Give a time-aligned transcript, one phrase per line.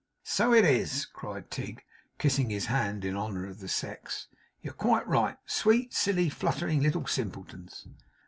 [0.23, 1.83] 'So it is,' cried Tigg,
[2.17, 4.27] kissing his hand in honour of the sex.
[4.59, 5.37] 'You're quite right.
[5.45, 7.87] Sweet, silly, fluttering little simpletons!